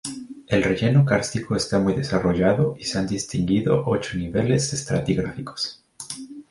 [0.47, 5.83] El relleno kárstico está muy desarrollado y se han distinguido ocho niveles estratigráficos.